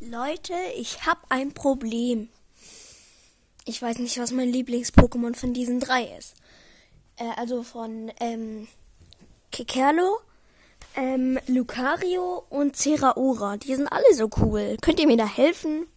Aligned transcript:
Leute, 0.00 0.54
ich 0.76 1.06
hab 1.06 1.18
ein 1.28 1.52
Problem. 1.54 2.28
Ich 3.64 3.82
weiß 3.82 3.98
nicht, 3.98 4.16
was 4.20 4.30
mein 4.30 4.48
Lieblings-Pokémon 4.48 5.34
von 5.34 5.52
diesen 5.52 5.80
drei 5.80 6.04
ist. 6.16 6.36
Äh, 7.16 7.30
also 7.36 7.64
von 7.64 8.12
ähm, 8.20 8.68
Kekerlo, 9.50 10.20
ähm, 10.94 11.40
Lucario 11.48 12.44
und 12.48 12.76
Ceraora. 12.76 13.56
Die 13.56 13.74
sind 13.74 13.88
alle 13.88 14.14
so 14.14 14.30
cool. 14.36 14.76
Könnt 14.80 15.00
ihr 15.00 15.08
mir 15.08 15.16
da 15.16 15.26
helfen? 15.26 15.88